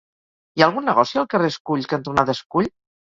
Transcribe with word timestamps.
Hi 0.53 0.61
ha 0.63 0.69
algun 0.69 0.87
negoci 0.91 1.21
al 1.23 1.27
carrer 1.33 1.49
Escull 1.55 1.85
cantonada 1.95 2.37
Escull? 2.39 2.71